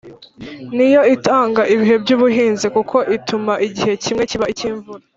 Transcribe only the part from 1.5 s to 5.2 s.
ibihe by'ubuhinzi kuko ituma igihe kimwe kiba ik'imvura